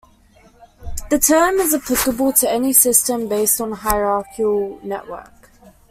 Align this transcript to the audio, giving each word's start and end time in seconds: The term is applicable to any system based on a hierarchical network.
The 1.11 1.19
term 1.19 1.57
is 1.59 1.75
applicable 1.75 2.33
to 2.33 2.49
any 2.49 2.73
system 2.73 3.29
based 3.29 3.61
on 3.61 3.71
a 3.71 3.75
hierarchical 3.75 4.79
network. 4.81 5.51